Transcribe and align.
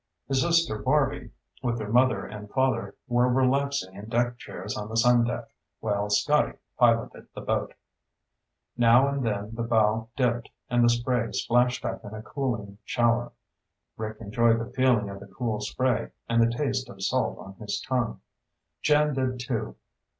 His 0.27 0.41
sister 0.41 0.79
Barby, 0.79 1.29
with 1.61 1.77
their 1.77 1.87
mother 1.91 2.25
and 2.25 2.49
father, 2.49 2.95
were 3.07 3.27
relaxing 3.31 3.93
in 3.93 4.09
deck 4.09 4.35
chairs 4.39 4.75
on 4.75 4.89
the 4.89 4.97
sun 4.97 5.25
deck, 5.25 5.53
while 5.79 6.09
Scotty 6.09 6.57
piloted 6.79 7.27
the 7.35 7.41
boat. 7.41 7.75
Now 8.75 9.07
and 9.09 9.23
then 9.23 9.53
the 9.53 9.61
bow 9.61 10.07
dipped, 10.15 10.49
and 10.71 10.83
the 10.83 10.89
spray 10.89 11.31
splashed 11.33 11.85
up 11.85 12.03
in 12.03 12.15
a 12.15 12.23
cooling 12.23 12.79
shower. 12.83 13.31
Rick 13.95 14.17
enjoyed 14.19 14.59
the 14.59 14.73
feeling 14.73 15.07
of 15.07 15.19
the 15.19 15.27
cool 15.27 15.59
spray, 15.61 16.09
and 16.27 16.41
the 16.41 16.51
taste 16.51 16.89
of 16.89 17.03
salt 17.03 17.37
on 17.37 17.53
his 17.57 17.79
tongue. 17.79 18.21
Jan 18.81 19.13
did, 19.13 19.39
too. 19.39 19.75